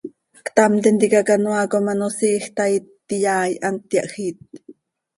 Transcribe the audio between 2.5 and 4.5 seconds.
taa ityaai, hant yahjiit.